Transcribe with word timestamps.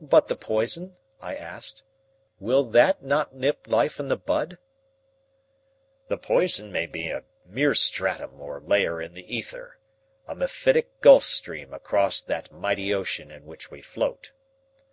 "But 0.00 0.26
the 0.26 0.34
poison?" 0.34 0.96
I 1.20 1.36
asked. 1.36 1.84
"Will 2.40 2.64
that 2.64 3.04
not 3.04 3.32
nip 3.32 3.68
life 3.68 4.00
in 4.00 4.08
the 4.08 4.16
bud?" 4.16 4.58
"The 6.08 6.18
poison 6.18 6.72
may 6.72 6.86
be 6.86 7.06
a 7.10 7.22
mere 7.44 7.72
stratum 7.76 8.40
or 8.40 8.60
layer 8.60 9.00
in 9.00 9.14
the 9.14 9.22
ether 9.32 9.78
a 10.26 10.34
mephitic 10.34 11.00
Gulf 11.00 11.22
Stream 11.22 11.72
across 11.72 12.20
that 12.22 12.50
mighty 12.50 12.92
ocean 12.92 13.30
in 13.30 13.46
which 13.46 13.70
we 13.70 13.80
float. 13.82 14.32